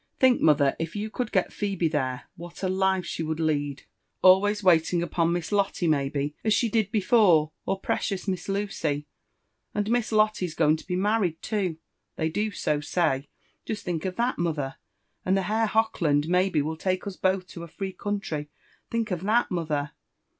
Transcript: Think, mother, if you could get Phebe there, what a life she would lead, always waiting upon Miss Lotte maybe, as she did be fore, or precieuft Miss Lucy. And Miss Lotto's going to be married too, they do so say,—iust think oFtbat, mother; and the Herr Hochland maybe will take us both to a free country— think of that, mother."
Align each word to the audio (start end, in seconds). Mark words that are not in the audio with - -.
Think, 0.17 0.41
mother, 0.41 0.75
if 0.79 0.95
you 0.95 1.11
could 1.11 1.31
get 1.31 1.53
Phebe 1.53 1.87
there, 1.87 2.23
what 2.35 2.63
a 2.63 2.67
life 2.67 3.05
she 3.05 3.21
would 3.21 3.39
lead, 3.39 3.83
always 4.23 4.63
waiting 4.63 5.03
upon 5.03 5.31
Miss 5.31 5.51
Lotte 5.51 5.83
maybe, 5.83 6.35
as 6.43 6.55
she 6.55 6.69
did 6.69 6.89
be 6.91 7.01
fore, 7.01 7.51
or 7.67 7.79
precieuft 7.79 8.27
Miss 8.27 8.49
Lucy. 8.49 9.05
And 9.75 9.91
Miss 9.91 10.11
Lotto's 10.11 10.55
going 10.55 10.77
to 10.77 10.87
be 10.87 10.95
married 10.95 11.39
too, 11.43 11.77
they 12.15 12.29
do 12.29 12.49
so 12.49 12.79
say,—iust 12.81 13.83
think 13.83 14.01
oFtbat, 14.01 14.39
mother; 14.39 14.77
and 15.23 15.37
the 15.37 15.43
Herr 15.43 15.67
Hochland 15.67 16.27
maybe 16.27 16.63
will 16.63 16.77
take 16.77 17.05
us 17.05 17.15
both 17.15 17.45
to 17.49 17.61
a 17.61 17.67
free 17.67 17.93
country— 17.93 18.49
think 18.89 19.11
of 19.11 19.21
that, 19.25 19.51
mother." 19.51 19.91